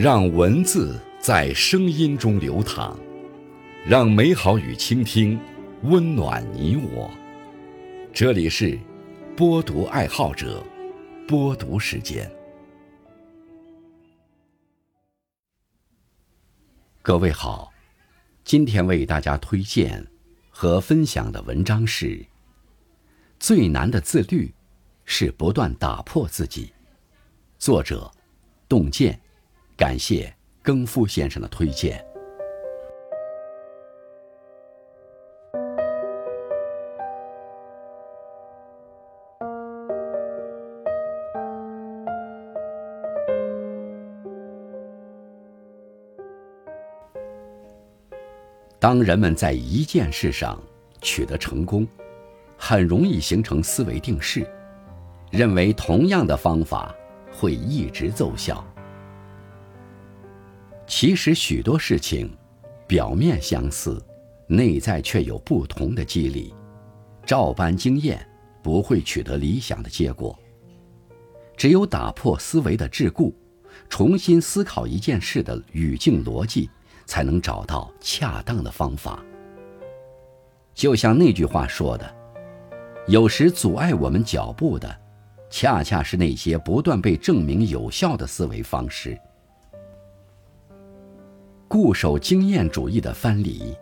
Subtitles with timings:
[0.00, 2.96] 让文字在声音中流淌，
[3.84, 5.36] 让美好与倾听
[5.82, 7.10] 温暖你我。
[8.12, 8.78] 这里是
[9.36, 10.64] 播读爱好者
[11.26, 12.30] 播读时间。
[17.02, 17.72] 各位好，
[18.44, 20.06] 今天为大家推荐
[20.48, 22.24] 和分享的文章是：
[23.40, 24.54] 最难的自律
[25.04, 26.72] 是不断打破自己。
[27.58, 28.08] 作者：
[28.68, 29.20] 洞见。
[29.78, 32.04] 感谢更夫先生的推荐。
[48.80, 50.60] 当人们在一件事上
[51.00, 51.86] 取得成功，
[52.56, 54.44] 很容易形成思维定式，
[55.30, 56.92] 认为同样的方法
[57.32, 58.64] 会一直奏效。
[60.88, 62.34] 其实许多事情，
[62.86, 64.02] 表面相似，
[64.46, 66.54] 内在却有不同的机理。
[67.26, 68.26] 照搬经验
[68.62, 70.36] 不会取得理想的结果。
[71.58, 73.30] 只有打破思维的桎梏，
[73.90, 76.70] 重新思考一件事的语境逻辑，
[77.04, 79.22] 才能找到恰当的方法。
[80.74, 82.16] 就像那句话说的
[83.06, 84.98] ：“有时阻碍我们脚步的，
[85.50, 89.18] 恰恰是那些不断被证明有效的思维方式。”
[91.68, 93.76] 固守经验主义的藩篱，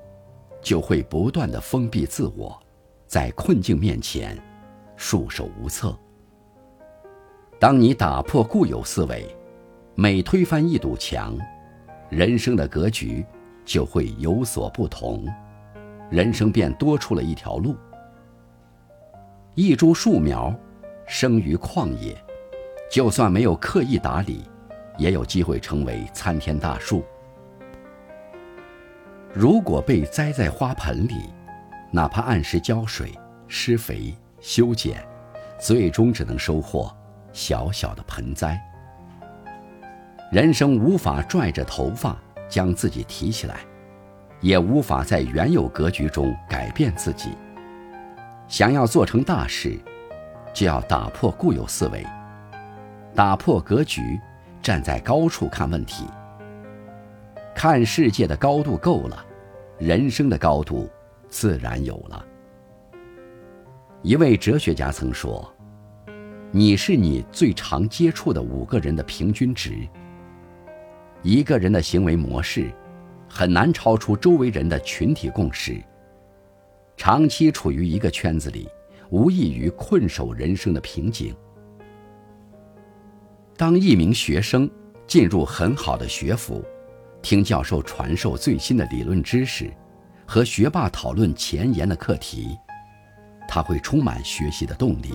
[0.60, 2.60] 就会不断的封闭自我，
[3.06, 4.36] 在困境面前
[4.96, 5.96] 束手无策。
[7.60, 9.24] 当你打破固有思维，
[9.94, 11.38] 每推翻一堵墙，
[12.10, 13.24] 人生的格局
[13.64, 15.24] 就会有所不同，
[16.10, 17.76] 人生便多出了一条路。
[19.54, 20.52] 一株树苗
[21.06, 22.20] 生于旷野，
[22.90, 24.42] 就算没有刻意打理，
[24.98, 27.04] 也有机会成为参天大树。
[29.38, 31.28] 如果被栽在花盆里，
[31.90, 33.12] 哪怕按时浇水、
[33.46, 35.06] 施肥、修剪，
[35.60, 36.90] 最终只能收获
[37.34, 38.58] 小小的盆栽。
[40.32, 42.16] 人生无法拽着头发
[42.48, 43.56] 将自己提起来，
[44.40, 47.36] 也无法在原有格局中改变自己。
[48.48, 49.78] 想要做成大事，
[50.54, 52.06] 就要打破固有思维，
[53.14, 54.18] 打破格局，
[54.62, 56.06] 站在高处看问题。
[57.56, 59.24] 看世界的高度够了，
[59.78, 60.90] 人生的高度
[61.30, 62.22] 自然有了。
[64.02, 65.50] 一位哲学家曾说
[66.52, 69.88] ：“你是你最常接触的五个人的平均值。”
[71.24, 72.70] 一个人的行为模式
[73.26, 75.82] 很难超出周围人的群体共识。
[76.94, 78.68] 长期处于一个圈子里，
[79.08, 81.34] 无异于困守人生的瓶颈。
[83.56, 84.70] 当一名学生
[85.06, 86.62] 进入很好的学府，
[87.26, 89.68] 听教授传授最新的理论知识，
[90.24, 92.56] 和学霸讨论前沿的课题，
[93.48, 95.12] 他会充满学习的动力。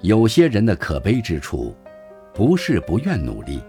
[0.00, 1.74] 有些人的可悲之处，
[2.32, 3.60] 不是不愿努力，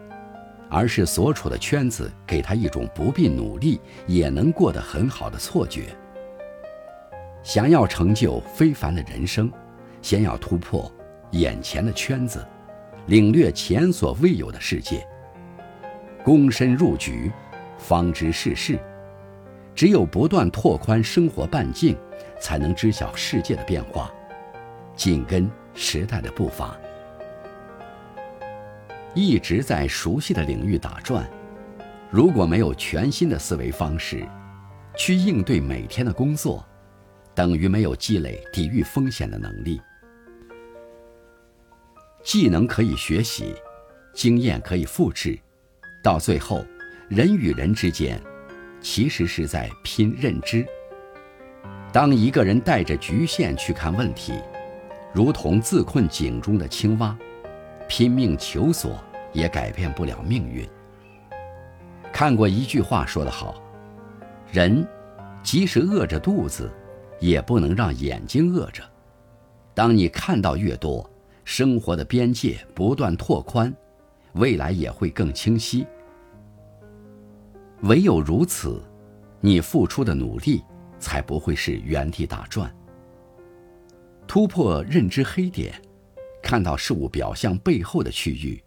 [0.69, 5.85] 而是所处的圈子给他一种不必努力也能过得很好的错觉。
[7.41, 9.51] 想要成就非凡的人生，
[10.03, 10.91] 先要突破
[11.31, 12.45] 眼前的圈子，
[13.07, 15.03] 领略前所未有的世界。
[16.23, 17.31] 躬身入局，
[17.77, 18.79] 方知世事。
[19.73, 21.97] 只有不断拓宽生活半径，
[22.39, 24.11] 才能知晓世界的变化，
[24.95, 26.77] 紧跟时代的步伐。
[29.13, 31.27] 一直在熟悉的领域打转，
[32.09, 34.27] 如果没有全新的思维方式
[34.95, 36.65] 去应对每天的工作，
[37.33, 39.81] 等于没有积累抵御风险的能力。
[42.23, 43.55] 技能可以学习，
[44.13, 45.39] 经验可以复制。
[46.01, 46.65] 到最后，
[47.09, 48.19] 人与人之间，
[48.81, 50.65] 其实是在拼认知。
[51.91, 54.33] 当一个人带着局限去看问题，
[55.13, 57.15] 如同自困井中的青蛙，
[57.87, 58.99] 拼命求索
[59.31, 60.67] 也改变不了命运。
[62.11, 63.61] 看过一句话说得好：
[64.51, 64.87] 人
[65.43, 66.71] 即使饿着肚子，
[67.19, 68.81] 也不能让眼睛饿着。
[69.75, 71.07] 当你看到越多，
[71.45, 73.71] 生活的边界不断拓宽。
[74.33, 75.85] 未来也会更清晰。
[77.83, 78.83] 唯有如此，
[79.39, 80.63] 你付出的努力
[80.99, 82.73] 才不会是原地打转。
[84.27, 85.81] 突破认知黑点，
[86.41, 88.63] 看到事物表象背后的区域，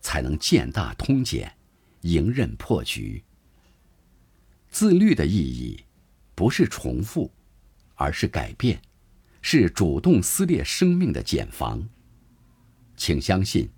[0.00, 1.50] 才能见大通简，
[2.02, 3.24] 迎刃破局。
[4.68, 5.84] 自律的意义，
[6.34, 7.32] 不是重复，
[7.94, 8.80] 而是改变，
[9.42, 11.82] 是主动撕裂生命的茧房。
[12.96, 13.68] 请相信。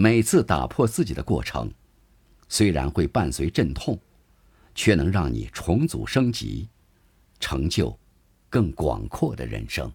[0.00, 1.68] 每次打破自己的过程，
[2.48, 3.98] 虽然会伴随阵痛，
[4.72, 6.68] 却能让你重组升级，
[7.40, 7.98] 成就
[8.48, 9.92] 更广阔的人生。